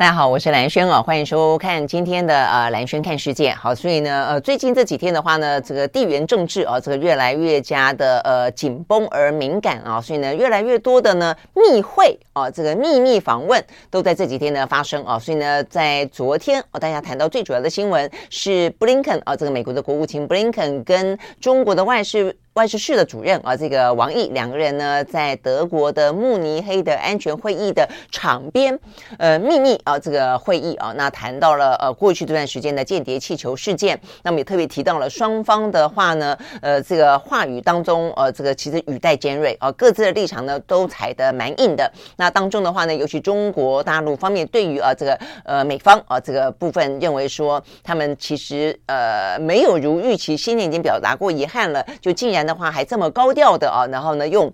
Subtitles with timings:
[0.00, 3.50] 大家好，我是兰轩啊，欢迎收看今天的呃兰轩看世界。
[3.50, 22.34] 好，所以呢，呃，最近这几天的话呢，这个地缘政治啊，这个越来越加的呃紧绷而敏感啊，所以呢，越来越多的呢密会啊，这个秘密访问都在这几天呢发生啊，所以呢，在昨天啊，大家谈到最主要的新闻是布林肯啊，这个美国的国务卿布林肯跟中国的外事。
[22.54, 28.76] 外事室的主任啊，这个王毅两个人呢，在德国的慕尼黑的安全会议的场边，
[29.18, 41.88] 呃，秘密啊，这个会议啊，那谈到了呃过去这段时间的间谍气球事件，那么也特别提到了双方的话呢，呃，这个话语当中，呃，这个其实语带尖锐啊，各自的立场呢都踩得蛮硬的。
[42.16, 52.39] 那当中的话呢，尤其中国大陆方面对于啊这个呃美方啊这个部分认为说，他们其实呃没有如预期，先前已经表达过遗憾了，就竟然。
[52.46, 54.52] 的话还这么高调的啊，然后呢用。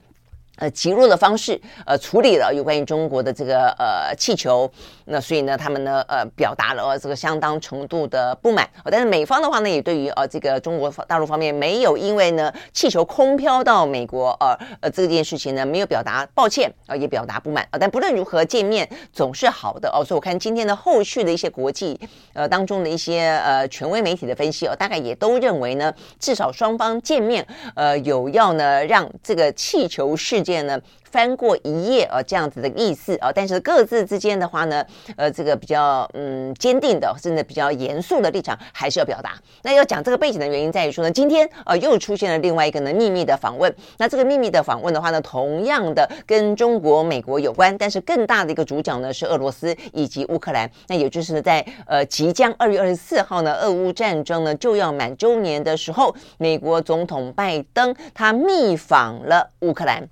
[0.57, 4.71] 呃，极弱的方式，呃，处理了有关于中国的这个呃气球，
[5.05, 8.67] 那所以呢，他们呢，呃，表达了呃这个相当程度的不满。
[8.83, 17.69] 呃，但是美方的话呢，也对于呃这个中国大陆方面没有因为呢气球空飘到美国，呃呃这件事情呢没有表达抱歉，呃也表达不满。
[17.73, 20.03] 呃，但不论如何，见面总是好的哦。
[20.03, 22.01] 所以我看今天的后续的一些国际
[22.33, 30.46] 呃当中的一些呃权威媒体的分析哦，大概也都认为呢，至少双方见面，呃有要呢让这个气球事。
[30.47, 34.85] 件呢，翻过一页啊，这样子的意思啊，但是各自之间的话呢，
[35.17, 39.33] 呃，这个比较嗯坚定的，甚至比较严肃的立场，还是要表达。
[39.63, 43.75] 那要讲这个背景的原因在于说呢，今天呃又出现了另外一个呢秘密的访问。
[43.99, 50.71] 那这个秘密的访问的话呢，同样的跟中国、美国有关，但是更大的一个主角呢是俄罗斯以及乌克兰。
[50.87, 60.09] 那也就是在呃即将二月二十四号呢，俄乌战争呢就要满周年的时候，美国总统拜登他密访了乌克兰。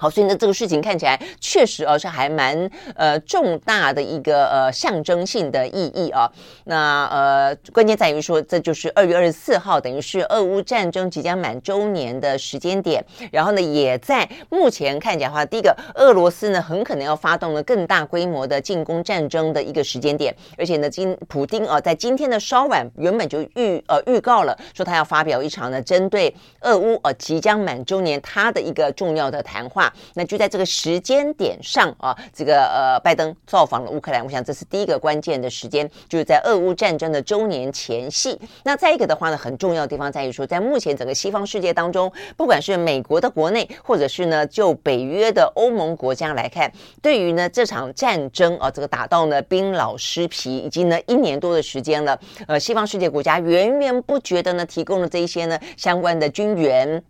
[0.00, 6.26] 好，所以呢，这个事情看起来确实啊是还蛮呃重大的一个呃象征性的意义啊。
[6.64, 13.04] 那呃关键在于说，这就是二月二十四号，等于是俄乌战争即将满周年的时间点。
[13.30, 20.34] 然后呢，也在目前看起来的话，第一个，俄罗斯呢很可能要发动了更大规模的进攻战争的一个时间点。
[20.56, 29.89] 而且呢，今普丁啊在今天的稍晚原本就预呃预告了说他要发表一场呢针对俄乌呃即将满周年他的一个重要的谈话。
[30.14, 38.38] 那就在这个时间点上啊，这个呃，拜登造访了乌克兰，我想这是第一个关键的时间，就是在俄乌战争的周年前夕。
[38.64, 46.70] 那再一个的话呢，很重要的地方在于说，在目前整个西方世界当中，不管是美国的国内，或者是呢就北约的欧盟国家来看，
[47.02, 57.02] 对于呢这场战争啊，这个打到呢兵老尸皮，已经呢一年多的时间了，呃，西方世界国家源源不绝的呢提供了这一些呢相关的军援。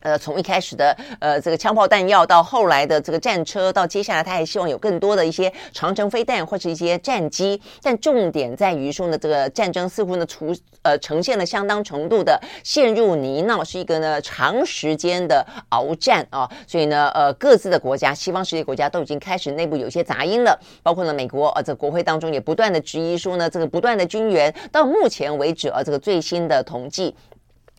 [0.00, 7.60] 呃，从一开始的呃这个枪炮弹药，到后来的这个战车，到接下来他还希望有更多的一些长城飞弹或是一些战机。
[7.82, 16.48] 但重点在于说呢，这个战争似乎呢出呃呈现了相当程度的陷入泥淖，是一个呢长时间的鏖战啊。
[16.68, 27.16] 所以呢，呃各自的国家，西方世界国家都已经开始内部有一些杂音了，包括呢美国呃这国会当中也不断的质疑说呢，这个不断的军援到目前为止啊，这个最新的统计。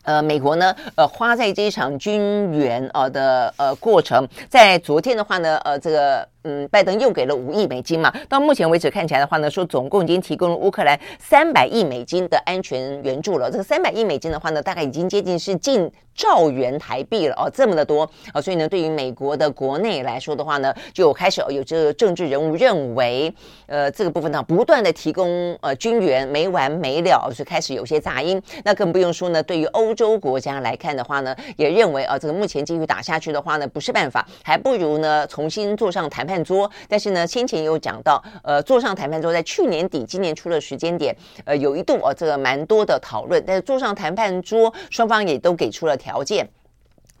[0.08, 6.26] 呃，美国呢，呃，花在这一场军援啊的呃过程，在昨天的话呢，呃，这个。
[6.48, 8.10] 嗯，拜登又给了五亿美金嘛。
[8.26, 13.50] 到目前为止看起来的话呢，说总共已经提供了乌克兰三百亿美金的安全援助了。
[13.50, 18.40] 这个三百亿美金的话呢，大概已经接近是近兆元台币了哦，这么的多啊。
[18.40, 23.30] 所以呢，对于美国的国内来说的话呢，就开始有这个政治人物认为，
[23.66, 28.40] 呃，这个部分呢，不断的提供呃军援没完没了，是开始有些杂音。
[28.64, 36.37] 那更不用说呢，对于欧洲国家来看的话呢，也认为啊，这个目前继续打下去的话呢，不是办法，还不如呢重新坐上谈判。
[36.44, 46.48] 桌，但是呢，先前也有讲到，呃，坐上谈判桌，在去年底、今年初的时间点，呃，有一度哦，这个蛮多的讨论，但是坐上谈判桌，双方也都给出了条件。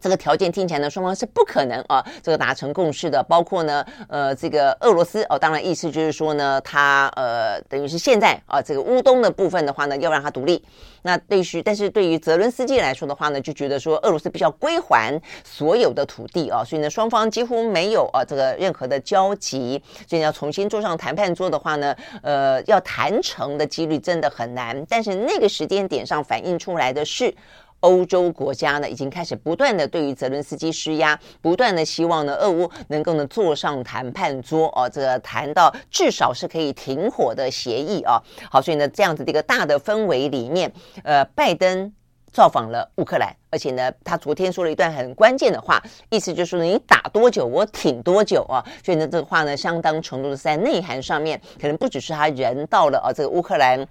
[0.00, 3.22] 这个条件听起来呢，双方是不可能啊，这个达成共识的。
[3.28, 10.64] 包括呢，呃，这个俄罗斯哦，当然意思就是说呢，他呃，等于是现在啊，这个乌东的部分的话呢，要让他独立。
[11.02, 24.84] 那对于，但是对于泽伦斯基来说的话呢，就觉得说俄罗斯必须要归还所有的土地啊，所以呢，双方几乎没有啊这个任何的交集，所以要重新坐上谈判桌的话呢，呃，要谈成的几率真的很难。
[24.88, 27.34] 但是那个时间点上反映出来的是。
[27.80, 38.20] 欧洲国家呢，已经开始不断的对于泽伦斯基施压，不断的希望呢，俄乌能够呢坐上谈判桌哦，这个谈到至少是可以停火的协议啊。
[38.50, 40.72] 好，所以呢，这样子的一个大的氛围里面，
[41.04, 41.92] 呃，拜登
[42.32, 48.64] 造访了乌克兰，而且呢，他昨天说了一段很关键的话，意思就是说，你打多久，我挺多久啊。
[48.84, 53.86] 所以呢，这个话呢，相当程度的在内涵上面，可能不只是他人到了啊，这个乌克兰。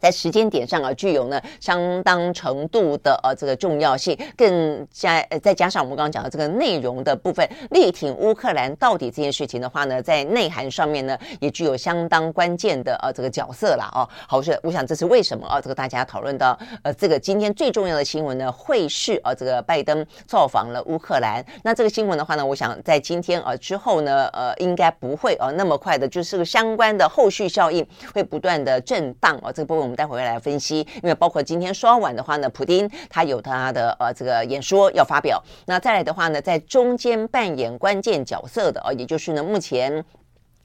[0.00, 14.08] 在时间点上啊，具有呢相当程度的呃这个重要性，更加呃再加上我们刚刚讲的这个内容的部分，力挺乌克兰到底这件事情的话呢，在内涵上面呢也具有相当关键的呃这个角色了哦。
[14.28, 15.60] 好，我是我想这是为什么啊？
[15.60, 21.44] 这个大家讨论到呃这个今天最重要的新闻呢，会是啊这个拜登造访了乌克兰。
[21.62, 29.50] 那这个新闻的话呢，我想在今天啊之后呢，呃应该不会啊那么快的，就是个相关的后续效应会不断的震荡啊。
[29.50, 35.42] 这个部分我待会来分析，因为包括今天稍晚的话呢，普丁他有他的呃这个演说要发表。
[35.66, 40.04] 那再来的话呢，在中间扮演关键角色的啊，也就是呢目前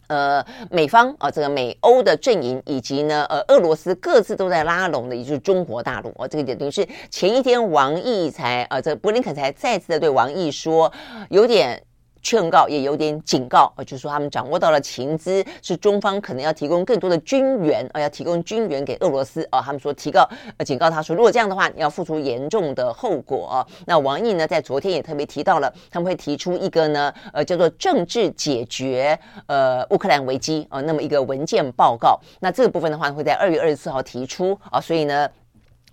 [0.08, 10.92] 呃美方啊这个美欧的阵营以及呢呃俄罗斯各自都在拉拢的，也就是中国大陆啊，这个点等于是前一天王毅才啊这个布林肯才再次的对王毅说
[11.30, 11.84] 有点。
[12.22, 20.28] 劝告也有点警告，呃，就是说他们掌握到了情资，是中方可能要提供更多的军援，啊，要提供军援给俄罗斯，啊，他们说提告，
[20.58, 23.66] 呃，警告他说，如果这样的话，你要付出严重的后果。
[23.86, 29.18] 那王毅呢，在昨天也特别提到了，他们会提出一个呢，呃，叫做政治解决，
[29.48, 32.20] 呃，乌克兰危机，啊，那么一个文件报告。
[32.40, 35.30] 那这个部分的话，会在二月二十四号提出，啊，所以呢。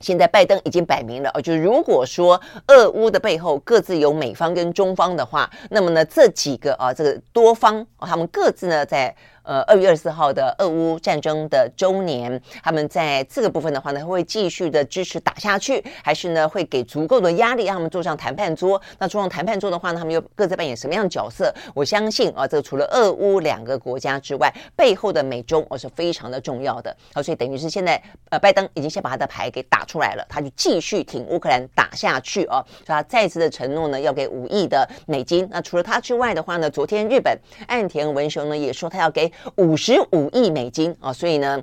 [0.00, 9.14] 现在拜登已经摆明了哦，就如果说俄乌的背后各自有美方跟中方的话，那么呢，这几个啊，这个多方啊，他们各自呢在。
[9.46, 18.80] 呃，二月二十四号的俄乌战争的周年，他们在这个部分的话呢，会继续的支持打下去，还是呢会给足够的压力让他们坐上谈判桌？
[18.98, 21.54] 那坐上谈判桌的话呢，他们又各自扮演什么样的角色？
[21.76, 26.94] 我相信啊，这个除了俄乌两个国家之外，背后的美中哦是非常的重要的。
[27.14, 35.48] 好，所以等于是现在呃，拜登已经先把他的牌给打出来了，他就继续挺乌克兰打下去啊，所以他再次的承诺呢，要给五亿的美金。
[35.52, 37.38] 那除了他之外的话呢，昨天日本
[37.68, 39.30] 岸田文雄呢也说他要给。
[39.56, 41.62] 五十五亿美金啊，所以呢。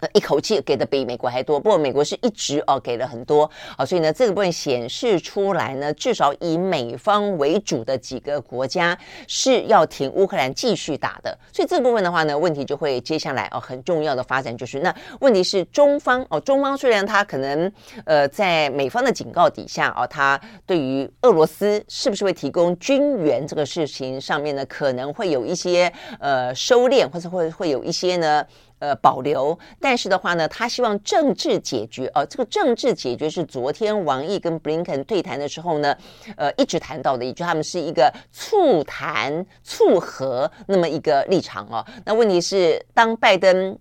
[0.00, 8.96] 呃，一口气给的比美国还多，不过美国是一直哦给了很多啊，所以呢，这个部分显示出来呢，至少以美方为主的几个国家
[9.26, 17.72] 是要挺乌克兰继续打的，所以这部分的话呢，问题就会接下来哦很重要的发展就是，那问题是中方哦，中方虽然他可能
[18.04, 25.90] 呃在美方的警告底下哦，他对于俄罗斯是不是会提供军援这个事情上面呢，可能会有一些
[26.20, 28.44] 呃收敛，或者会会有一些呢。
[28.78, 35.96] 呃，保留，但是的话呢，他希望政治解决，呃，这个政治解决是昨天王毅跟布林肯对谈的时候呢，
[36.36, 41.84] 呃，一直谈到的，也就他们是一个促谈、促和那么一个立场哦。
[42.04, 43.78] 那问题是，当拜登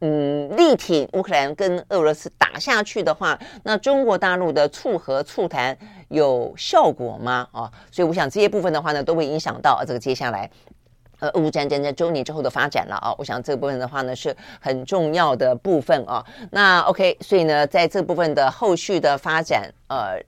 [0.00, 5.78] 嗯力挺乌克兰跟俄罗斯打下去的话，那中国大陆的促和促谈
[6.08, 7.46] 有效果吗？
[7.52, 10.50] 啊，所以我想这些部分的话呢，都会影响到这个接下来。
[11.20, 16.24] 呃，俄乌战争在周年之后的发展了啊，我想这部分的话呢是很重要的部分啊。
[16.50, 20.20] 那 OK，所以呢，在这部分的后续的发展，呃。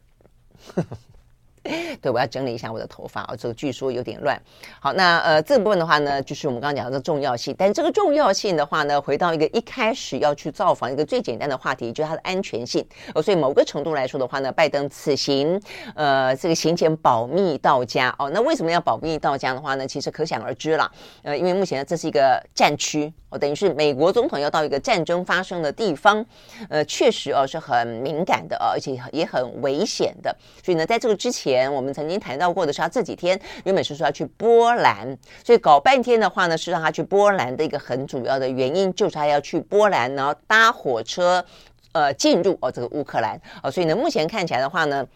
[2.03, 4.41] 对，我要整理一下我的头发啊，这个据说有点乱。
[4.81, 7.55] 好，那呃这部分的话呢，就是我们刚刚讲的重要性。
[7.57, 12.85] 但这个重要性的话呢，回到一个一开始要去造访一个最简单的话题，就是它的安全性。
[13.15, 15.61] 哦，所以某个程度来说的话呢，拜登此行
[15.95, 18.29] 呃这个行前保密到家哦。
[18.35, 19.87] 那为什么要保密到家的话呢？
[19.87, 20.91] 其实可想而知了。
[21.23, 26.27] 呃，因为目前呢这是一个战区哦，等于是美国总统要到一个战争发生的地方，
[26.69, 30.37] 呃，确实哦是很敏感的哦，而且也很危险的。
[30.65, 31.52] 所以呢，在这个之前。
[31.53, 41.45] 前我们曾经谈到过的是，他这几天原本是说要去波兰，所以搞半天的话呢，是让他去波兰的一个很主要的原因，就是他要去波兰，然后搭火车，
[41.93, 45.07] 呃，进入哦这个乌克兰哦，所以呢，目前看起来的话呢，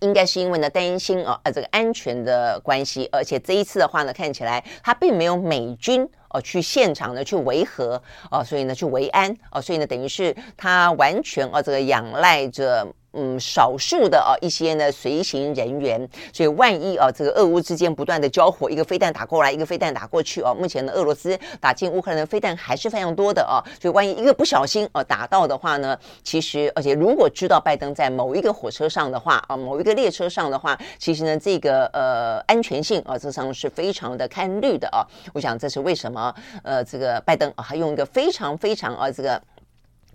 [0.00, 8.00] 应该是因为呢担心哦，呃这个安全的关系，而且这一次的话呢，看起来他并没有美军哦去现场呢去维和
[8.30, 12.86] 哦，所以呢去维安哦，所以呢等于是他完全哦这个仰赖着。
[13.14, 39.40] 嗯，少数的啊一些呢随行人员，所以万一啊这个俄乌之间不断的交火，一个飞弹打过来，一个飞弹打过去啊，目前呢俄罗斯打进乌克兰的飞弹还是非常多的啊，所以万一一个不小心啊打到的话呢，其实而且如果知道拜登在某一个火车上的话啊，某一个列车上的话，其实呢这个呃安全性啊这上是非常的堪虑的啊，我想这是为什么呃这个拜登啊还用一个非常非常啊这个。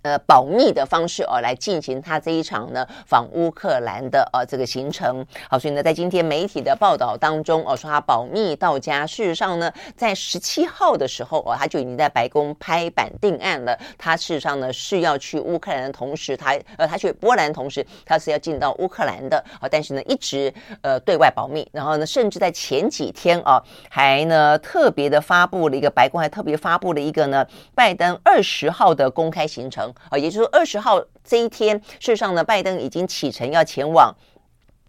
[0.02, 5.24] 呃，保密的方式哦，来进行他这一场呢访乌克兰的呃这个行程。
[5.48, 9.06] 好，所以呢，在今天媒体的报道当中哦，说他保密到家。
[9.06, 13.78] 事实上呢，在十七号的时候哦，他就已经在白宫拍板定案了。
[13.98, 19.68] 他事实上呢是要去乌克兰的同时，他呃他去波兰同时，他是要进到乌克兰的啊。
[19.70, 20.52] 但是呢，一直
[20.82, 21.68] 呃对外保密。
[21.72, 29.89] 然后呢，甚至在前几天啊，还呢特别的发布了一个白宫还特别发布了一个呢拜登二十号的公开行程。
[30.08, 34.14] 啊，也就是说，二十号这一天，事实上呢，拜登已经启程要前往，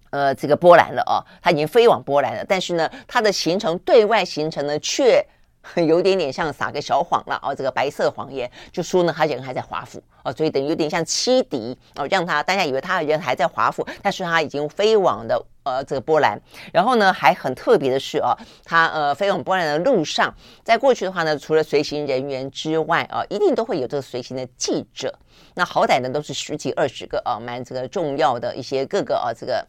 [0.09, 2.45] 呃，这个波兰了哦，他已经飞往波兰了。
[2.47, 5.25] 但是呢，他的行程对外行程呢，却
[5.87, 15.45] 有点点像撒个小谎了哦，这个白色谎言，就说呢，他人还在华府哦，所以等于有点像欺敌哦，让他大家以为他的人还在华府，但是他已经飞往的。
[15.63, 16.41] 呃，这个波兰，
[16.73, 25.13] 然后呢，还很特别的是啊，他呃飞往波兰的路上，在过去的话呢，除了随行人员之外啊，一定都会有这个随行的记者。
[25.53, 29.63] 那好歹呢，都是十几二十个啊，蛮这个重要的一些各个啊，这个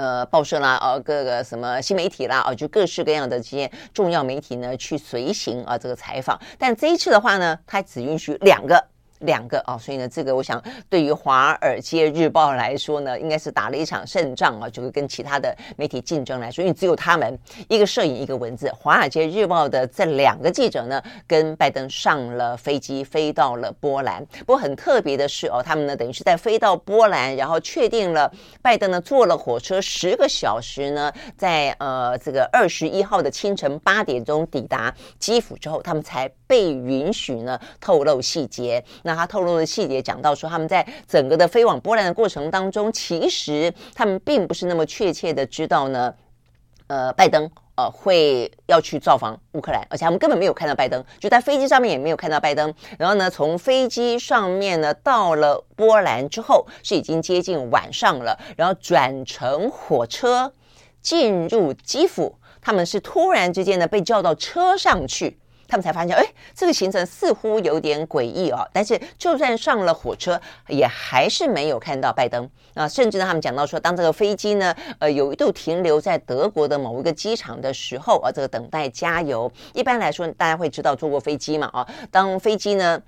[0.00, 6.40] 呃报社啦，呃，各个什么新媒体啦，啊，就各式各样的这些重要媒体呢，去随行啊这个采访。
[6.58, 8.82] 但这一次的话呢，他只允许两个。
[9.20, 24.24] 两个啊，所以呢，这个我想对于《华尔街日报》来说呢，应该是打了一场胜仗啊，就是跟其他的媒体竞争来说，因为只有他们一个摄影一个文字，《华尔街日报》的这两个记者呢，跟拜登上了飞机飞到了波兰。
[24.40, 28.30] 不过很特别的是哦，他们呢等于是在飞到波兰，然后确定了
[28.62, 38.82] 拜登呢坐了火车十个小时呢，在呃这个二十一号的清晨八点钟抵达基辅之后，他们才被允许呢透露细节。
[39.02, 46.14] 那那他透露的细节讲到说，他们在整个的飞往波兰的过程当中，其实他们并不是那么确切的知道呢，
[46.86, 52.72] 呃，拜登呃会要去造访乌克兰，而且他们根本没有看到拜登，就在飞机上面也没有看到拜登。
[52.98, 60.52] 然后呢，从飞机上面呢到了波兰之后，是已经接近晚上了，然后转乘火车
[61.02, 65.36] 进入基辅，他们是突然之间呢被叫到车上去。
[65.70, 66.24] 他们才发现，哎，
[66.54, 68.68] 这个行程似乎有点诡异哦。
[68.72, 72.88] 但是，就算上了火车，也还是没有看到拜登啊。
[72.88, 79.50] 甚至呢，他们讲到说，当这个飞机呢，呃，有一度停留在德国的某一个机场的时候啊，这个等待加油。
[79.72, 81.86] 一般来说，大家会知道坐过飞机嘛啊。
[82.10, 83.00] 当飞机呢，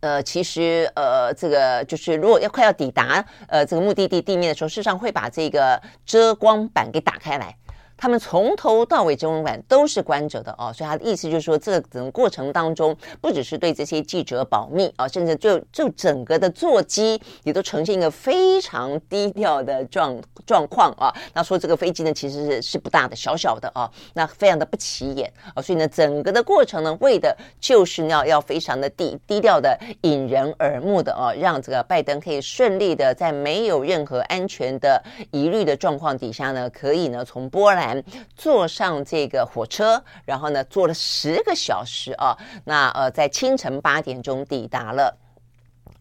[0.00, 7.56] 呃，其实呃，这个就是如果要快要抵达呃这个目的地地面的时候，事实上会把这个遮光板给打开来。
[7.98, 21.12] 他们从头到尾遮光板都是关着的哦，所以他的意思就是说，这个整个过程当中，不只是对这些记者保密啊，甚至就就整个的座机也都呈现一个非常低调的状状况啊。
[21.34, 25.60] 那说这个飞机呢，其实是是不大的，小小的啊，那非常的不起眼啊。
[25.60, 35.02] 所以呢，整个的过程呢，为的就是要要非常的低低调的、引人耳目的啊，让这个拜登可以顺利的在没有任何安全的
[35.32, 37.87] 疑虑的状况底下呢，可以呢从波兰。
[38.36, 45.16] 坐上这个火车，然后呢，坐了十个小时啊，那呃，在清晨八点钟抵达了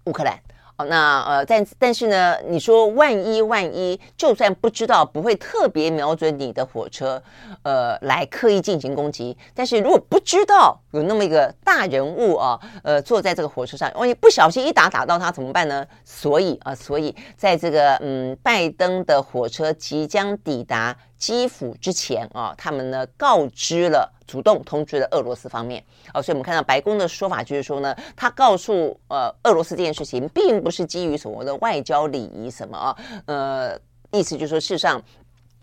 [0.06, 0.38] 乌克兰。
[0.80, 7.20] 哦，那呃，但但是呢，你说万一万一，就算不知道，不会特别瞄准你的火车，
[7.64, 9.36] 呃，来刻意进行攻击。
[9.56, 15.84] 但是如果不知道有那么一个大人物啊，呃，坐在这个火车上，万一不小心一打打到他怎么办呢？
[16.06, 24.14] 所以啊，所以在这个嗯，拜登的火车即将抵达基辅之前啊，他们呢告知了。
[24.28, 25.82] 主动通知了俄罗斯方面，
[26.12, 33.80] 啊，所以我们看到白宫的说法就是说呢，他告诉呃俄罗斯这件事情，并不是基于所谓的外交礼仪什么啊，呃，
[34.12, 35.02] 意思就是说，事实上。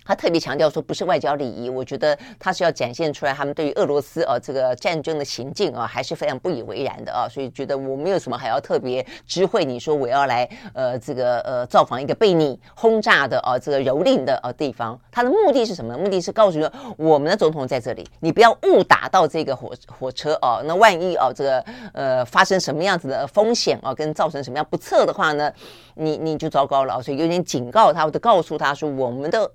[0.04, 15.96] 他特别强调说，不是外交礼仪，我觉得他是要展现出来，他们对于俄罗斯啊这个战争的行径啊，还是非常不以为然的啊，所以觉得我没有什么还要特别知会你说我要来呃这个呃造访一个被你轰炸的啊这个蹂躏的啊地方，他的目的是什么？
[15.96, 25.50] 目的是告诉说我们的总统在这里，你不要误打到这个火火车啊，那万一啊这个呃发生什么样子的风险啊，跟造成什么样不测的话呢，
[25.94, 29.50] 你你就糟糕了，所以有点警告他，或者告诉他说我们的。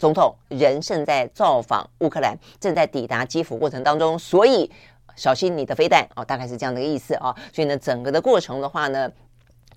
[0.00, 4.68] 总统人正在造访乌克兰，正在抵达基辅过程当中，所以
[5.14, 7.36] 小心你的飞弹哦，大概是这样的一个意思啊。
[7.52, 9.12] 所以呢，整个的过程的话呢，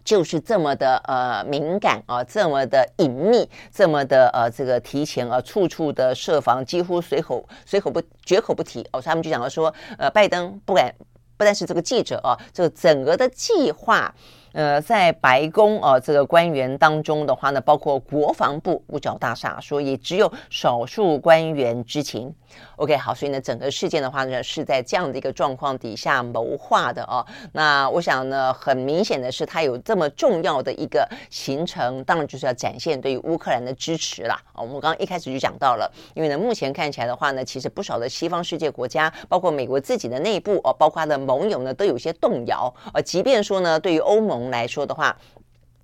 [0.06, 9.02] 就是这么的呃敏感啊，这么的隐秘，这么的呃这个提前啊，处处的设防，几乎随口随口不绝口不提哦。
[9.02, 10.96] 他们就讲到说，呃，拜登不敢，
[11.36, 14.16] 不但是这个记者啊，这个整个的计划。
[14.54, 22.34] 呃，在白宫啊，这个官员当中的话呢，包括国防部五角大厦说，也只有少数官员知情。
[22.76, 27.26] OK，好，所以呢，整个事件的话呢，是在这样的一个状况底下谋划的哦。
[27.52, 34.40] 那我想呢，很明显的是，他有这么重要的一个行程，当然就是要展现对于乌克兰的支持啦。
[34.54, 42.72] 啊，我们刚刚一开始就讲到了，因为呢，目前看起来的话呢，其实不少的西方世界国家，包括美国自己的内部哦，包括他的盟友呢，都有些动摇。
[42.94, 45.16] 呃，即便说呢，对于欧盟来说的话，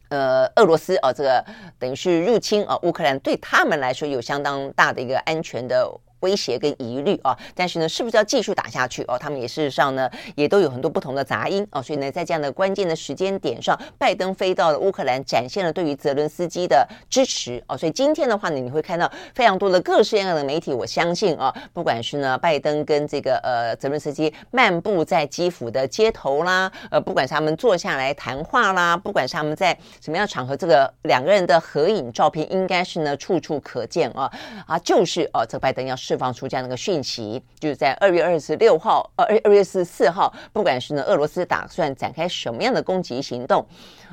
[0.09, 1.43] 呃，俄罗斯啊，这个
[1.77, 5.89] 等于是入侵啊，乌克兰对他们来说有相当大的一个安全的。
[6.21, 9.17] 威胁跟疑虑啊，但是呢，是不是要继续打下去哦？
[9.19, 11.81] 他们也事实上呢，也都有很多不同的杂音哦。
[11.81, 17.77] 所以呢，在这样的关键的时间点上，拜登飞到了乌克兰，展现了对于泽伦斯基的支持哦。
[17.77, 34.29] 所以今天的话呢，你会看到非常多的各式各样的媒体，我相信啊，不管是呢拜登跟这个呃泽伦斯基漫步在基辅的街头啦，呃，不管是他们坐下来谈话啦，不管是他们在什么样的场合，这个两个人的合影照片应该是呢处处可见啊
[34.67, 35.95] 啊，就是啊，这个拜登要。
[36.09, 43.63] 释放出这样的一个讯息，就是在二月二十六号，呃，二二月十四号，不管是呢，俄罗斯打算展开什么样的攻击行动，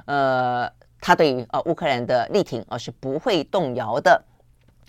[0.05, 4.23] 呃，他对于呃乌克兰的力挺，而、是不会动摇的。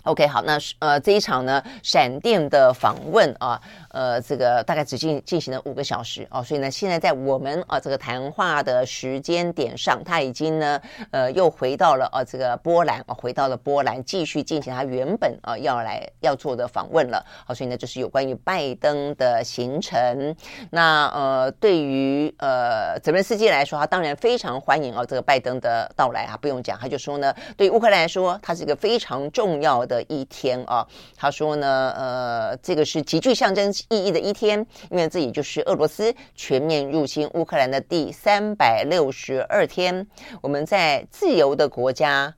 [0.02, 3.58] OK，好，那呃这一场呢，闪电的访问啊。
[3.98, 17.26] 呃，这个大概只进进行了五个小时哦，所以呢，现在在我们啊这个谈话的时间点上，他已经呢，呃，又回到了呃这个波兰啊，回到了波兰，继续进行他原本啊要来要做的访问了。
[17.44, 20.36] 好，所以呢，这是有关于拜登的行程。
[20.70, 30.86] 那呃，对于呃泽伦斯基来说，他当然非常欢迎啊这个拜登的到来啊，不用讲，他就说呢，对于乌克兰来说，他是一个非常重要的一天啊。
[31.16, 40.06] 他说呢，呃，这个是极具象征意义的一天，因为这也就是俄罗斯全面入侵乌克兰的第三百六十二天。
[40.42, 42.34] 我们在自由的国家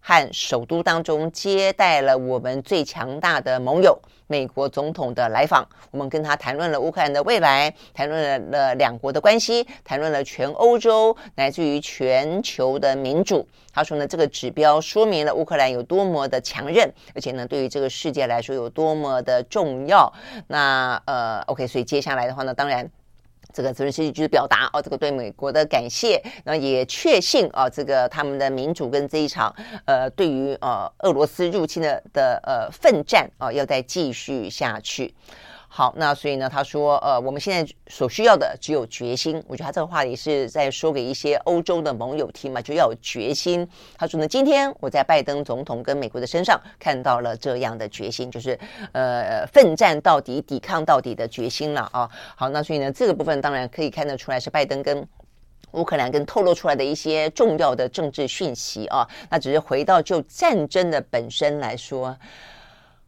[0.00, 13.44] 和首都当中接待了我们最强大的盟友美国总统的来访，我们跟他谈论了乌克兰的未来，谈论了两国的关系，谈论了全欧洲乃至于全球的民主。
[13.72, 20.12] 他说呢，这个指标说明了乌克兰有多么的强韧，而且呢，对于这个世界来说有多么的重要。
[20.46, 22.88] 那呃，OK，所以接下来的话呢，当然。
[23.52, 35.14] 这个泽连斯基就是表达哦，这个对美国的感谢，那也确信啊，这个他们的民主跟这一场呃，对于呃俄罗斯入侵的的呃奋战啊，要再继续下去。
[35.70, 39.40] 好，那所以呢，他说，呃，我们现在所需要的只有决心。
[39.46, 43.68] 我觉得他这个话也是在说给一些欧洲的盟友听嘛，就要有决心。
[43.96, 48.58] 他说呢，今天我在拜登总统跟美国的身上看到了这样的决心，就是
[48.92, 52.10] 呃，奋战到底、抵抗到底的决心了啊。
[52.34, 55.06] 好，那所以呢，这个部分当然可以看得出来是拜登跟
[55.72, 59.06] 乌克兰跟透露出来的一些重要的政治讯息啊。
[59.28, 62.16] 那只是回到就战争的本身来说。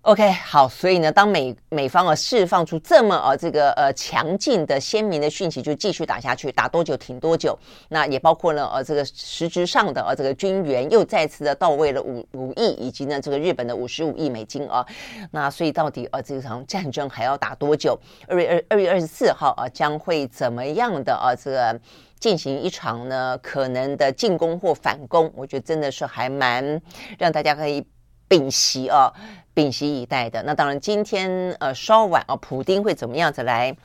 [0.03, 7.57] OK，好，所以呢，当美美方啊释放出这么呃这个呃强劲的鲜明的讯息，就继续打下去，打多久停多久。
[7.91, 14.85] 那也包括呢呃这个实质上的呃这个军援又再次的到位了五五亿，以及呢这个日本的五十五亿美金啊。
[15.33, 17.99] 那所以到底呃这场战争还要打多久？
[18.27, 21.79] 二月二二月二十四号啊将会怎么样的啊这个
[22.19, 25.31] 进行一场呢可能的进攻或反攻？
[25.37, 26.81] 我觉得真的是还蛮
[27.19, 27.87] 让大家可以
[28.31, 29.12] 屏息啊。
[29.53, 30.40] 屏息以待的。
[30.45, 33.77] 那当然，今天呃稍晚啊，普丁会怎么样子来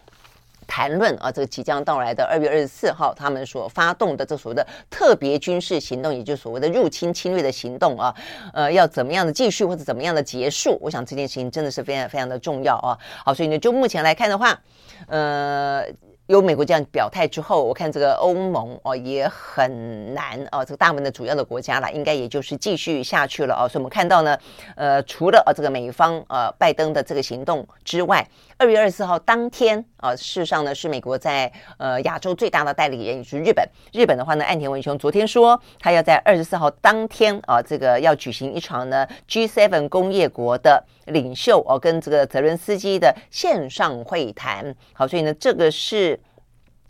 [0.67, 1.31] 谈论啊？
[1.31, 8.15] 这个即将到来的二月二十四号，他们所发动的这所谓的特别军事行动，也就是所谓的入侵侵略的行动啊，
[8.53, 10.77] 呃，要怎么样的继续或者怎么样的结束？
[10.79, 12.97] 我想这件事情真的是非常非常的重要啊。
[13.25, 14.57] 好，所以呢，就目前来看的话，
[15.07, 15.83] 呃。
[16.27, 23.69] 有美国这样表态之后，我看这个欧盟哦也很难哦，这个大门的主要的国家了，应该也就是继续下去了哦。
[23.69, 24.35] 所以我们看到呢，
[24.75, 33.67] 呃，除了呃这个美方呃拜登的这个行动之外，二月二十四号当天啊、事实上呢是美国在呃亚洲最大的代理人，也是日本。
[33.91, 44.73] 日本的话呢，岸田文雄昨天说，他要在二十四号当天啊、这个要举行一场呢 G7 工业国的领袖哦、跟这个泽伦斯基的线上会谈。
[44.93, 46.19] 好，所以呢，这个是。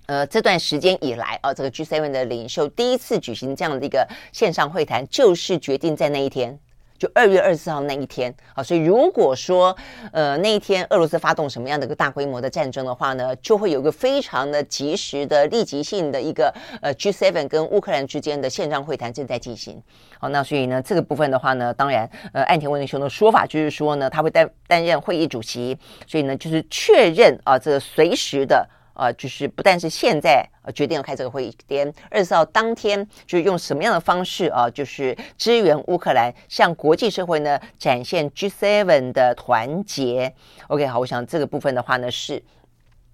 [0.08, 6.60] 呃，这段时间以来啊，这个 G7 的领袖第一次举行这样的一个线上会谈，就是决定在那一天，
[6.98, 8.64] 就二月二十四号那一天啊。
[8.64, 9.76] 所以如果说
[10.12, 19.82] 呃那一天俄罗斯发动什么样的一个大规模的战争的话呢，就会有一个非常的及时的立即性的一个呃 G7 跟乌克兰之间的线上会谈正在进行。
[20.20, 25.78] 好，那所以呢这个部分的话呢，当然呃岸田文雄的说法就是说呢，他会担担任会议主席，
[26.08, 28.68] 所以呢就是确认啊这随时的。
[28.96, 40.34] 呃，就是不但是现在呃决定要开这个会议，连二十号当天就是用什么样的方式啊，就是支援乌克兰，向国际社会呢展现 G7 的团结。
[40.68, 42.42] OK，好，我想这个部分的话呢是。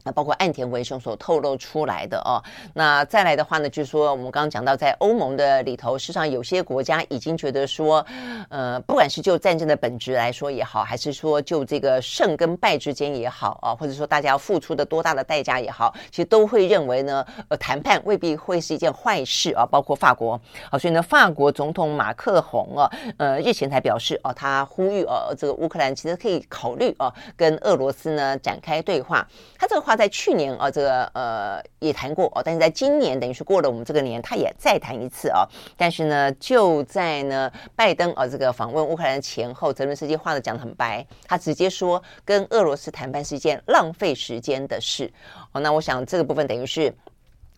[0.03, 2.41] 那包括岸田文雄所透露出来的哦，
[2.73, 8.03] 那再来的话呢，就是说我们刚刚讲到，在欧盟的里头，事实上有些国家已经觉得说，
[8.49, 19.63] 呃，不管是就战争的本质来说也好，还是说就这个胜跟败之间也好啊，或者说大家要付出的多大的代价也好，其实都会认为呢，呃，谈判未必会是一件坏事啊。
[19.69, 20.33] 包括法国
[20.71, 29.27] 啊，所以呢，法国总统马克宏啊，呃，日前才表示啊，他呼吁啊，这个乌克兰其实可以考虑啊，跟俄罗斯呢展开对话。
[29.59, 29.90] 他这个话。
[29.91, 35.45] 他在去年啊，这个呃也谈过哦，但是在今年等于是过了我们这个年，他也再谈一次啊。
[35.75, 45.11] 但是呢，就在呢拜登啊这个访问乌克兰前后，泽伦斯基话都讲得很白，他直接说跟俄罗斯谈判是一件浪费时间的事
[45.51, 45.59] 哦。
[45.59, 46.93] 那我想这个部分等于是。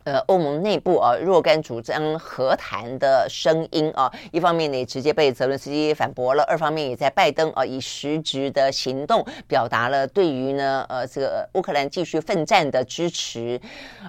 [0.04, 13.60] 呃，欧盟内部啊，若干主张和谈的声音啊，一方面呢直接被泽伦斯基反驳了，二方面也在拜登啊以实质的行动表达了对于呢呃这个乌克兰继续奋战的支持。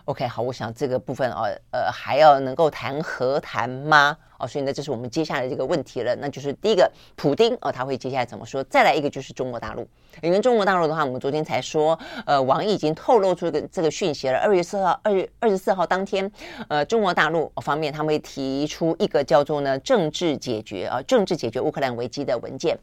[0.06, 4.16] OK，好，我想这个部分啊，呃还要能够谈和谈吗？
[4.46, 8.62] 所以呢，这是我们接下来这个问题了，那就是第一个，普丁哦，他会接下来怎么说？
[8.64, 9.86] 再来一个就是中国大陆，
[10.22, 14.38] 因为中国大陆的话，我们昨天才说，呃，王毅已经透露出这个这个讯息了。
[14.38, 16.30] 二月四号，二月二十四号当天，
[16.68, 22.78] 呃，中国大陆方面他们会提出一个叫做呢政治解决啊，政治解决乌克兰危机的文件。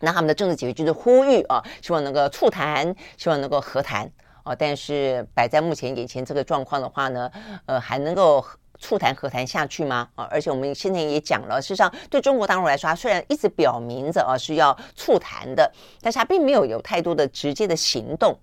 [0.00, 4.10] 那他们的政治解决就是呼吁啊，希望能够促谈，希望能够和谈
[4.42, 4.54] 啊。
[4.54, 7.30] 但是摆在目前眼前这个状况的话呢，
[7.66, 8.44] 呃，还能够。
[8.84, 10.06] 促谈和谈下去吗？
[10.14, 18.38] 啊，而且我们现在也讲了，事实上对中国大陆来说，它虽然一直表明着啊是要促谈的，但是它并没有有太多的直接的行动，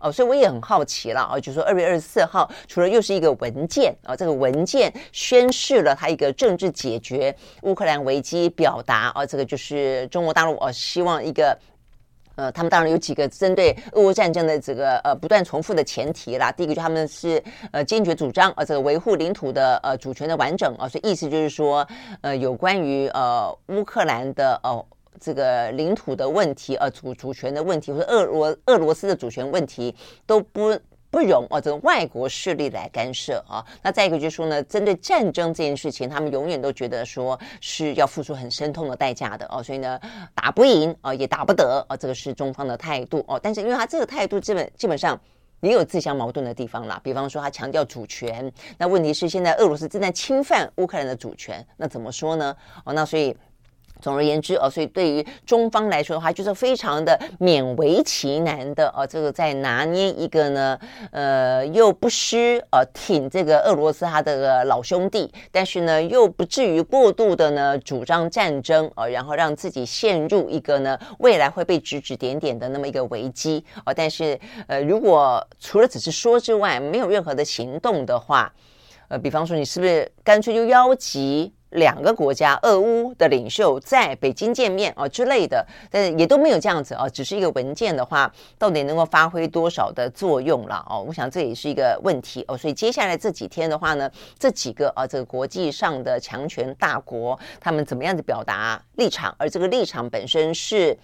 [0.00, 11.58] 哦，所以我也很好奇了啊，就是说二月二十四号，除了又是一个文件啊，这个文件宣示了它一个政治解决乌克兰危机表达啊，这个就是中国大陆啊希望一个。
[12.36, 16.50] 呃，他们当然有几个针对俄乌战争的这个呃不断重复的前提啦。
[16.52, 21.86] 第一个就他们是呃坚决主张呃这个维护领土的呃主权的完整啊，所以意思就是说
[22.22, 24.84] 呃有关于呃乌克兰的哦、
[25.20, 29.94] 这个领土的问题呃主主权的问题或者俄罗俄罗斯的主权问题
[30.26, 30.78] 都不。
[31.10, 33.64] 不容哦，这个外国势力来干涉啊。
[33.82, 39.62] 那再一个就是说呢，针对战争这件事情，他们永远都觉得说是要付出很深痛的代价的哦。
[39.62, 40.00] 所以呢，
[40.34, 43.38] 打不赢啊，也打不得啊，这个是中方的态度哦。
[43.42, 45.20] 但是因为他这个态度基本基本上
[45.60, 47.00] 也有自相矛盾的地方啦。
[47.02, 52.56] 比方说，他强调主权，那问题是现在俄罗斯正在侵犯乌克兰的主权，那怎么说呢？
[52.84, 53.36] 哦，那所以。
[54.00, 60.78] 总而言之哦，所以对于中方来说的话，就是非常的勉为其难的哦，这个在拿捏一个呢，
[61.12, 73.92] 呃，又不失呃挺这个俄罗斯他的老兄弟，但是呢，又不至于过度的呢主张战争哦，然后让自己陷入一个呢未来会被指指点点的那么一个危机哦。
[73.94, 78.52] 但是呃，如果除了只是说之外，没有任何的行动的话，
[79.08, 81.52] 呃，比方说你是不是干脆就邀集？
[81.70, 91.04] 两个国家，俄乌的领袖在北京见面啊之类的，但也都没有这样子啊，只是一个文件的话，到底能够发挥多少的作用了哦？
[91.06, 92.56] 我想这也是一个问题哦。
[92.56, 99.34] 所以接下来这几天的话呢，这几个啊，这个国际上的强权大国，他们怎么样子表达立场？
[99.38, 100.96] 而这个立场本身是。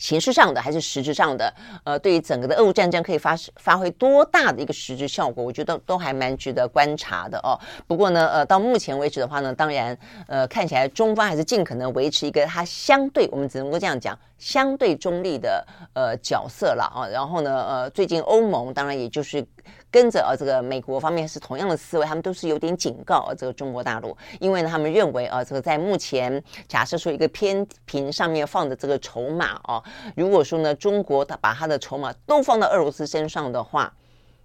[0.00, 7.54] 形式上的还是实质上的，呃，对于整个的俄乌战争可以发发挥多大的一个实质效果，我觉得都还蛮值得观察的哦。
[7.86, 17.06] 不过呢，呃，到目前为止的话呢，当然，呃，看起来中方还是尽可能维持一个它相对，我们只能够这样讲，相对中立的呃角色了啊。
[17.06, 19.46] 然后呢，呃，最近欧盟当然也就是。
[19.90, 29.82] 跟着啊，这个美国方面是同样的思维，他们都是有点警告啊，这个中国大陆，因为呢，他们认为啊，这个在目前假设说一个天平上面放的这个筹码啊，
[30.14, 33.92] 如果说呢，中国他把他的筹码都放到俄罗斯身上的话，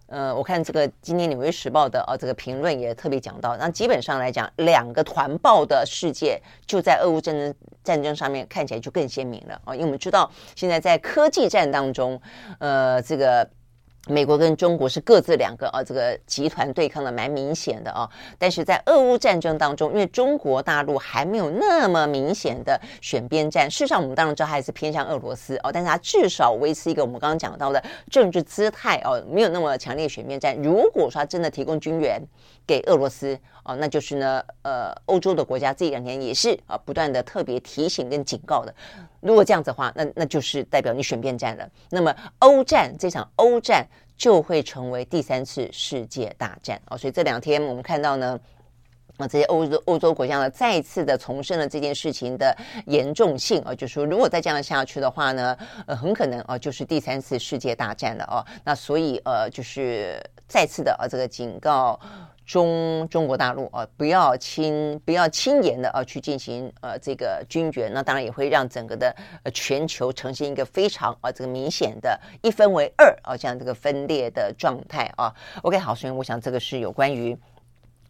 [0.07, 7.53] 呃，我看这个今天《纽约时报》的啊这个评论也特别讲到，那基本上来讲，两个团爆的世界就在俄乌战争
[7.83, 12.19] 战争上面看起来就更鲜明了啊，因为我们知道现在在科技战当中，
[12.57, 13.47] 呃，这个。
[14.07, 18.09] 美国跟中国是各自两个啊，这个集团对抗的蛮明显的啊。
[18.37, 30.55] 但是在俄乌战争当中，因为中国大陆还没有那么明显的选边站，事实上我们当然知道还是偏向俄罗斯哦，但是它至少维持一个我们刚刚讲到的政治姿态哦，没有那么强烈选边站。
[30.61, 32.21] 如果说它真的提供军援
[32.65, 38.73] 给俄罗斯哦，那就是呢，呃，欧洲的国家这两年也是啊，不断的特别提醒跟警告的。
[39.19, 41.69] 如果这样子的话，那那就是代表你选边站了。
[41.89, 43.87] 那么欧战这场欧战。
[44.17, 46.97] 就会成为第三次世界大战哦。
[46.97, 48.39] 所以这两天我们看到呢。
[49.17, 52.53] 啊，这些欧洲欧洲国家呢，再次的重申了这件事情的
[52.85, 58.43] 严重性啊，就是说，如果再这样下去的话呢，呃，很可能啊，就是第三次世界大战了哦。
[58.65, 61.97] 那所以呃，就是再次的啊，这个警告
[62.45, 75.33] 中中国大陆啊，不要轻不要轻言的啊去进行呃这个军援，那当然也会让整个的呃全球呈现一个非常啊这个明显的一分为二啊这样这个分裂的状态啊。
[75.63, 77.37] OK，好，所以我想这个是有关于。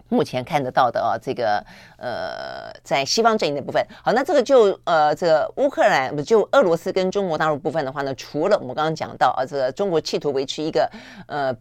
[0.07, 1.65] 目前看得到的啊，这个
[1.97, 10.87] 呃，在西方阵营的部分，好，那这个就呃，这个乌克兰不就俄罗斯跟中国大陆部分的话呢，除了我们刚刚讲到啊，这个中国企图维持一个
[11.25, 11.51] 呃，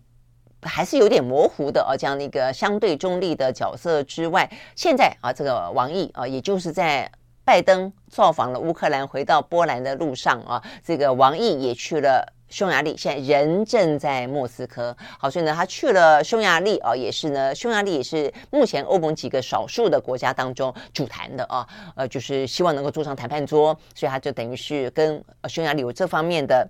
[0.64, 7.10] 还是有点模糊的啊这样的一个相对中立的角色之外，现在啊，这个王毅啊，也就是在
[7.44, 12.32] 拜登造访了乌克兰，回到波兰的路上啊，这个王毅也去了。
[12.50, 26.68] 匈牙利现在人正在莫斯科，好，所以呢，他去了匈牙利啊，也是呢，匈牙利也是目前欧盟几个少数的国家当中主谈的啊，呃，就是希望能够坐上谈判桌，所以他就等于是跟匈牙利有这方面的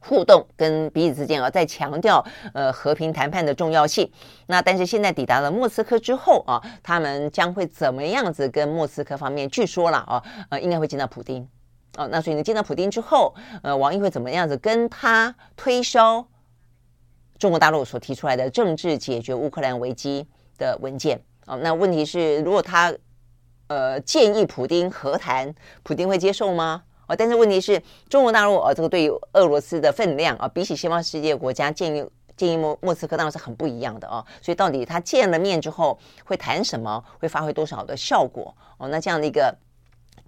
[0.00, 4.10] 互动，跟彼此之间啊，在强调呃和平谈判的重要性。
[4.46, 9.48] 那但是现在抵达了莫斯科之后啊，他们将会怎么样子跟莫斯科方面？
[9.48, 11.46] 据说了啊，呃，应该会见到普丁。
[11.96, 16.26] 哦，那所以你见到普丁之后，呃，王毅会怎么样子跟他推销
[17.38, 21.20] 中国大陆所提出来的政治解决乌克兰危机的文件？
[21.46, 22.94] 哦，那问题是，如果他
[23.66, 26.84] 呃建议普丁和谈，普丁会接受吗？
[27.10, 34.24] 哦，但是问题是，中国大陆呃，这个对于俄罗斯的分量啊，比起西方世界国家建议建议莫莫斯科当然是很不一样的哦。
[34.40, 38.54] 所以到底他见了面之后会谈什么，会发挥多少的效果？
[38.78, 39.52] 哦，那这样的一个。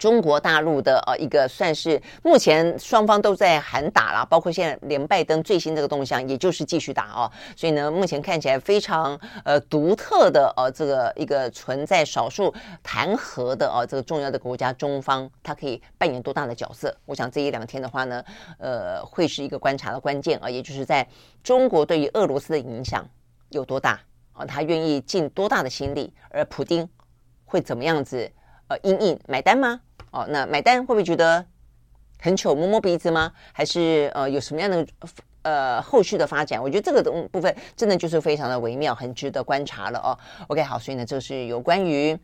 [0.03, 7.31] 中国大陆的呃一个算是目前双方都在喊打了，包括现在连拜登最新这个动向，也就是继续打哦。
[7.55, 16.93] 所以呢，目前看起来非常呃独特的呃这个一个存在少数谈和的呃这个重要的国家，中方它可以扮演多大的角色？
[17.05, 18.21] 我想这一两天的话呢，
[18.59, 21.07] 呃会是一个观察的关键啊，也就是在
[21.41, 23.07] 中国对于俄罗斯的影响
[23.51, 23.97] 有多大
[24.33, 24.45] 啊？
[24.45, 26.13] 他愿意尽多大的心力？
[26.29, 26.85] 而普丁
[27.45, 28.29] 会怎么样子？
[28.69, 29.81] 呃，硬硬买单吗？
[30.13, 31.43] 哦，那买单会不会觉得
[32.21, 33.31] 很糗，摸摸鼻子吗？
[33.51, 34.85] 还是呃有什么样的
[35.41, 36.61] 呃后续的发展？
[36.61, 40.17] 我觉得这个东部分真的就是非常的微妙，很值得观察了哦。
[40.49, 42.15] OK，好，所以呢，这是有关于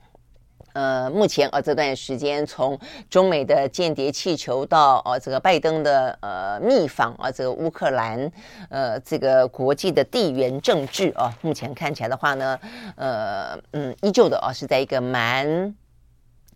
[0.74, 8.32] 呃目前呃这段时间从中美的间谍气球到呃这个拜登的呃密访啊，这个乌克兰
[8.70, 12.60] 呃这个国际的地缘政治啊，目前看起来的话呢，
[12.96, 15.76] 呃嗯，依旧的啊是在一个蛮。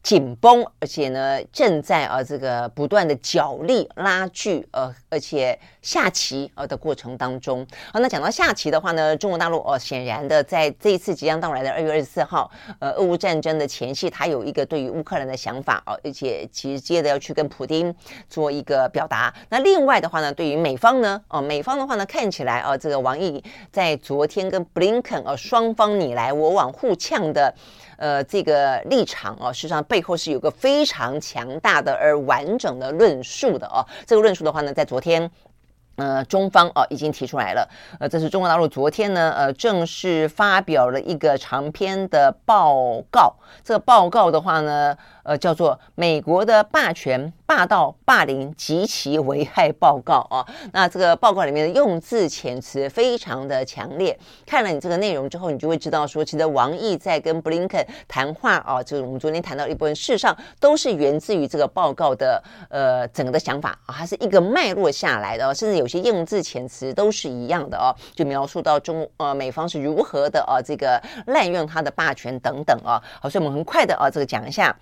[0.04, 7.66] 紧绷，而且呢，正在啊这个不断的角力拉锯，呃，而且下棋呃的过程当中。
[7.94, 17.96] 好，那讲到下棋的话呢，中国大陆哦，显然的在这一次即将到来的二月二十四号，呃，俄乌战争的前夕，他有一个对于乌克兰的想法哦，而且直接的要去跟普丁
[18.28, 19.34] 做一个表达。
[19.48, 27.56] 那另外的话呢，对于美方呢，哦，美方的话呢，看起来啊，这个王毅在昨天跟布林肯呃双方你来我往互呛的。
[27.97, 33.86] 呃，这个立场啊，实际上背后是有个非常强大的而完整的论述的哦。
[34.06, 35.29] 这个论述的话呢，在昨天，
[35.95, 37.67] 呃，中方哦已经提出来了。
[37.99, 43.34] 呃，这是中国大陆昨天呢，呃，正式发表了一个长篇的报告。
[43.63, 47.27] 这个报告的话呢，呃，叫做《美国的霸权》。
[47.45, 54.17] 霸道、霸凌及其危害报告啊，那这个报告里面的用字遣词非常的强烈。
[54.43, 73.04] 看了你这个内容之后，你就会知道说，其实王毅在跟布林肯谈话啊，就是我们昨天谈到一部分，事实上都是源自于这个报告的呃整个的想法啊，它是一个脉络下来的，甚至有有些用字遣词都是一样的哦，就描述到中呃美方是如何的啊这个滥用他的霸权等等啊。
[73.22, 74.74] 好，所以我们很快的啊这个讲一下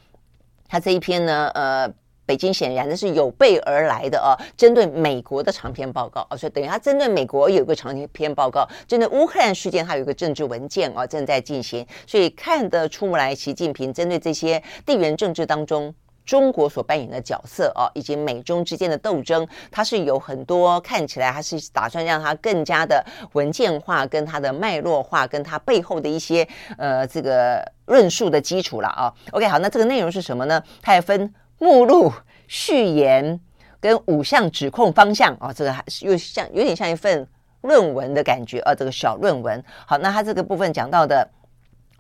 [0.70, 1.92] 他这一篇呢呃。
[2.24, 15.94] 北京显然的是有备而来的啊，针对美国的长篇报告啊，所以等于他针对美国有一个长篇报告，针对乌克兰事件，他有一个政治文件啊正在进行，所以看得出来，习近平针对这些地缘政治当中
[16.26, 29.14] 中国所扮演的角色啊，以及美中之间的斗争，它是有很多看起来他是打算让它更加的文件化，跟它的脉络化，跟它背后的一些呃这个论述的基础了啊。
[29.32, 30.64] OK，好，那这个内容是什么呢？
[30.82, 31.34] 它也分。
[31.64, 32.12] 目录、
[32.48, 33.40] 序言
[33.80, 37.28] 跟五项指控方向啊、哦，这个还是又像有点像一份
[37.62, 39.64] 论文的感觉啊，这个小论文。
[39.86, 41.30] 好，那它这个部分讲到的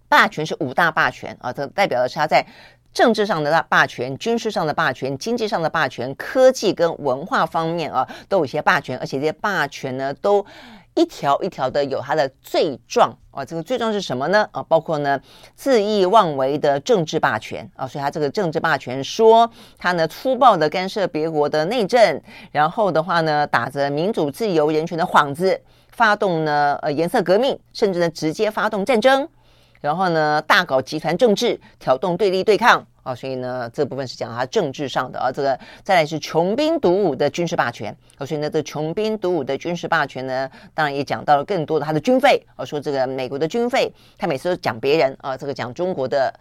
[0.09, 2.43] 霸权是五大霸权啊，这代表的是它在
[2.93, 10.45] 政治上的霸权、军事上的霸权、经济上的霸权、科技跟文化方面啊，都有一些霸权，而且这些霸权呢，都
[10.93, 13.45] 一条一条的有它的罪状啊。
[13.45, 14.45] 这个罪状是什么呢？
[14.51, 15.19] 啊，包括呢
[15.57, 29.27] 恣意妄为的政治霸权啊，所以他这个政治霸权说他呢粗暴的干涉别国的内政，然后的话呢打着民主、自由、人权的幌子，发动呢呃颜色革命，甚至呢直接发动战争。
[29.81, 35.31] 然后呢，大搞集团政治，挑动对立对抗啊，所以呢，这部分是讲他政治上的啊。
[35.31, 46.31] 这个再来是穷兵黩武的军事霸权啊，所以呢，这穷兵黩武的军事霸权呢，当然也讲到了更多的他的军费啊，说这个美国的军费，他每次都讲别人啊，这个讲中国的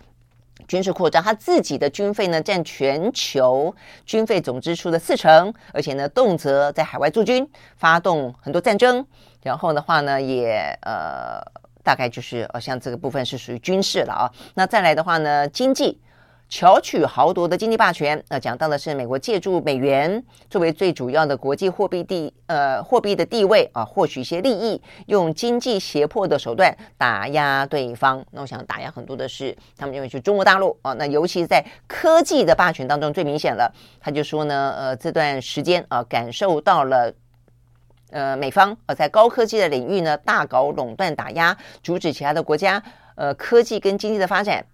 [0.68, 3.74] 军事扩张，他自己的军费呢占全球
[4.04, 7.48] 军费总支出的四成，而且呢，动辄在海外驻军，
[7.78, 9.06] 发动很多战争，
[9.42, 11.40] 然后的话呢，也呃。
[11.82, 14.30] 大概就是呃，像这个部分是属于军事了啊。
[14.54, 15.98] 那再来的话呢，经济
[16.48, 28.24] 巧取豪夺的经济霸权，那讲到的是美国借助美元作为最主要的国际货币地呃货币的地位啊，获取一些利益，用经济胁迫的手段打压对方。
[28.32, 30.92] 那我想打压很多的是他们认为是中国大陆啊。
[30.94, 33.72] 那尤其是在科技的霸权当中最明显了。
[34.00, 37.14] 他就说呢，呃，这段时间啊，感受到了。
[38.10, 42.82] 呃，美方呃在高科技的领域呢，大搞垄断打压，阻止其他的国家
[43.14, 44.64] 呃科技跟经济的发展，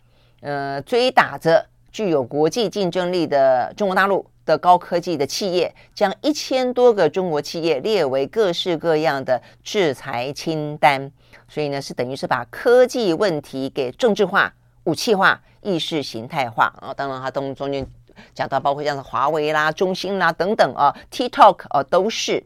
[0.40, 11.10] 呃追打着具有国际竞争力的中国大陆的高科技的企业，将一千多个中国企业列为各式各样的制裁清单，
[11.48, 14.52] 所以呢是等于是把科技问题给政治化、
[14.84, 16.94] 武器化、意识形态化啊。
[16.94, 17.86] 当然，它中中间
[18.34, 22.42] 讲到包括像是华为啦、中兴啦等等啊，TikTok 啊都是。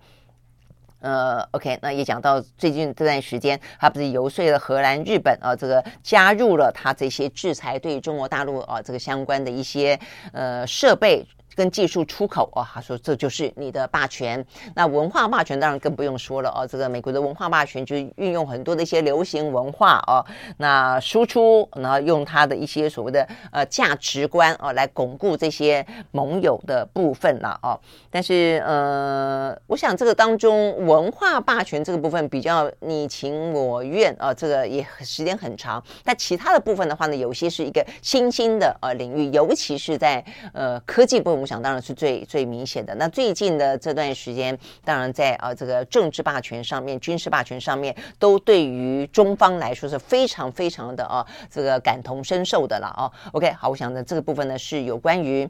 [1.00, 9.98] 呃，OK，那也讲到最近这段时间，他不是游说了荷兰、日本啊，这个加入了他这些制裁对中国大陆啊这个相关的一些
[10.32, 11.26] 呃设备。
[11.61, 14.42] 跟技术出口哦，他说这就是你的霸权。
[14.75, 16.66] 那文化霸权当然更不用说了哦。
[16.66, 20.25] 这个美国的文化霸权就运用很多的一些流行文化哦，
[20.57, 27.79] 那输出，然后用他的一些所谓的呃价值观哦来巩固这些盟友的部分了哦。
[28.11, 35.85] 但是呃，我想这个当中文化霸权这个部分比较你情我愿啊，这个也时间很长。
[36.03, 41.49] 但其他的部分的话呢，有些是一个新兴的呃领域，尤其是在呃科技部分。
[41.50, 42.94] 想当然是最最明显的。
[42.94, 53.10] 那最近的这段时间，当然在啊这个政治霸权上面、军事霸权上面，都对于中方来说是非常非常的啊这个感同身受的了啊。
[53.32, 55.48] OK，好，我想呢这个部分呢是有关于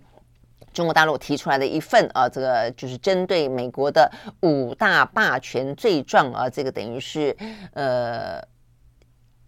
[0.72, 4.10] 中国大陆提出来的一份啊这个就是针对美国的
[4.40, 7.36] 五大霸权罪状啊，这个等于是
[7.74, 8.42] 呃。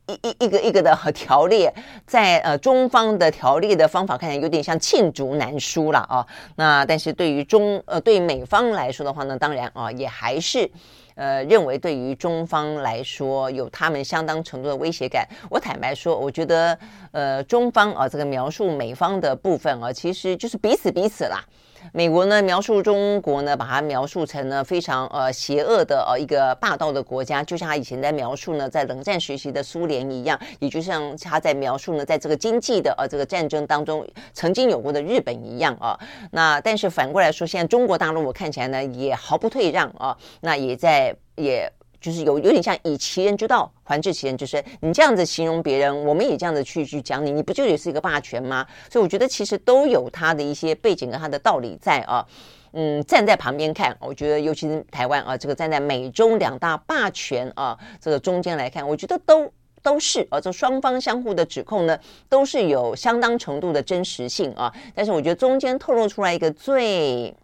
[0.08, 1.68] 一一一个一个的和条例，
[2.06, 6.26] 在呃中方的条例的方法看起来有点像罄竹难书了啊。
[6.56, 10.68] 那但是对于中呃对美方来说的话呢，当然啊也还是
[11.14, 15.26] 呃认为对于中方来说有他们相当程度的威胁感。
[15.48, 16.76] 我坦白说，我觉得
[17.12, 21.44] 呃中方啊这个描述美方的部分啊，其实就是彼此彼此啦。
[21.92, 35.98] 美国呢描述中国呢，把它描述成呢非常呃邪恶的呃一个霸道的国家，就像他以前在描述呢在冷战时期的苏联一样，也就像他在描述呢在这个经济的呃这个战争当中曾经有过的日本一样啊。
[36.30, 41.70] 那但是反过来说，现在中国大陆我看起来呢也毫不退让啊，那也在也。
[42.02, 48.66] 就是有有点像以其人之道还治其人之身，你这样子形容别人，我们也这样子去去讲你，你不就也是一个霸权吗？
[48.90, 52.26] 所以我觉得其实都有他的一些背景跟他的道理在啊。
[52.74, 59.46] 嗯，站在旁边看，我觉得尤其是台湾啊，这个站在美中两大霸权啊这个中间来看，我觉得都
[59.82, 61.98] 都是啊，这双方相互的指控呢，
[62.30, 64.72] 都是有相当程度的真实性啊。
[64.94, 67.36] 但是我觉得中间透露出来一个最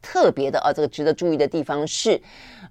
[0.00, 2.20] 特别的啊，这个值得注意的地方是，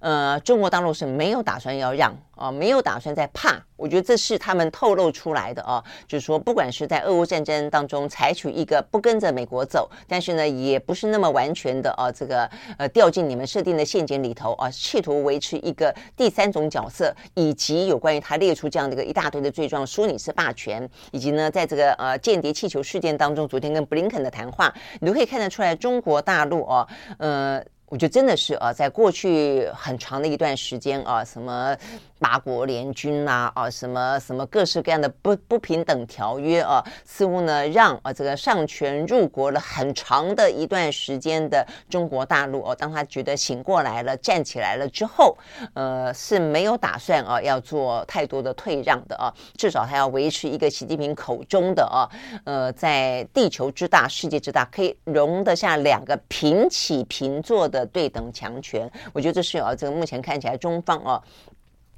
[0.00, 2.16] 呃，中国大陆是没有打算要让。
[2.40, 27.62] 啊，没有打算再怕，我觉得这是他们透露出来的啊，就是说，不管是在俄乌战争当中采取一个不跟着美国走，但是呢，也不是那么完全的啊，这个呃掉进你们设定的陷阱里头啊，企图维持一个第三种角色，以及有关于他列出这样的一个一大堆的罪状，说你是霸权，以及呢，在这个呃间谍气球事件当中，昨天跟布林肯的谈话，你都可以看得出来，中国大陆啊，呃。
[27.90, 31.76] 我觉得真的是啊，在过去很长的一段时间啊，什么
[32.20, 45.36] 八国联军呐啊，什么什么各式各样的不不平等条约啊，似乎呢让啊这个上权入国了很长的一段时间的中国大陆哦，当他觉得醒过来了，站起来了之后，
[45.74, 52.04] 呃是没有打算啊要做太多的退让的啊，至少他要维持一个习近平口中的啊，
[52.44, 58.90] 呃在地球之大、世界之大，可以容得下两个平起平坐的对等强权。
[59.14, 61.22] 我觉得这是啊，这个目前看起来中方啊。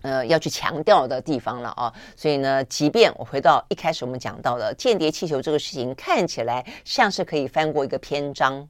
[0.03, 8.68] 呃，要去强调的地方了啊，所以呢，即便我回到一开始我们讲到的间谍气球这个事情，看起来像是可以翻过一个篇章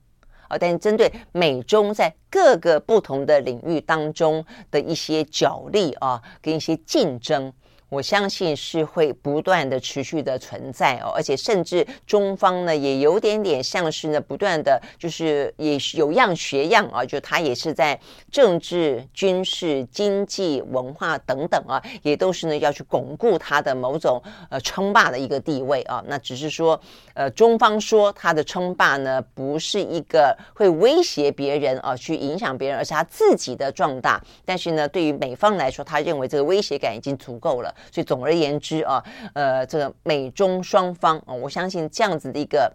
[0.48, 7.52] 啊，但是针对美中在各个不同的领域当中的一些角力啊，跟一些竞争。
[7.92, 26.02] 我相信是会不断的持续的存在哦，而且甚至中方呢也有点点像是呢不断的，就是也有样学样啊，就他也是在政治、军事、经济、文化等等啊，也都是呢要去巩固他的某种呃称霸的一个地位啊。
[26.06, 26.80] 那只是说，
[27.12, 34.18] 呃，中方说他的称霸呢不是一个会威胁别人啊，去影响别人，而是他自己的壮大。
[34.46, 37.74] 但是呢，对于美方来说，他认为这个威胁感已经足够了。
[37.90, 39.02] 所以总而言之啊，
[39.34, 42.72] 呃，这个美中双方啊，我相信这样子的一个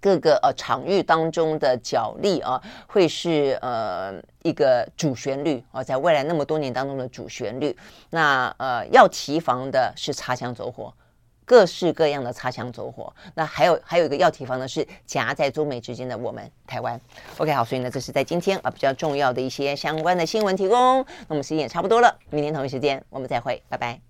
[0.00, 7.76] 各个呃场域当中的角力啊，会是呃一个主旋律啊，在未来那么多年当中的主旋律。
[8.08, 10.90] 那呃要提防的是擦枪走火，
[11.44, 13.12] 各式各样的擦枪走火。
[13.34, 16.98] 那还有还有一个要提防的是夹在中美之间的我们台湾。
[17.36, 21.04] OK，好，所以呢，这是在今天啊比较重要的一些相关的新闻提供。
[21.28, 24.00] 那么时间也差不多了，明天同一时间我们再会，拜拜。